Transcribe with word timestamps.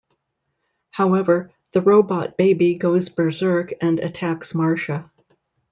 However, 0.89 1.51
the 1.73 1.81
robot 1.83 2.35
baby 2.35 2.73
goes 2.73 3.07
berserk 3.09 3.71
and 3.81 3.99
attacks 3.99 4.55
Marcia. 4.55 5.07